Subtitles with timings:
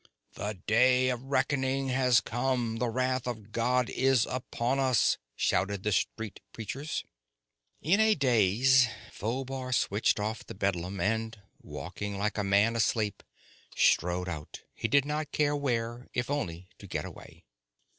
[0.33, 2.77] "The day of reckoning has come!
[2.77, 7.03] The wrath of God is upon us!" shouted the street preachers.
[7.83, 13.21] In a daze, Phobar switched off the bedlam and, walking like a man asleep,
[13.75, 17.45] strode out, he did not care where, if only to get away.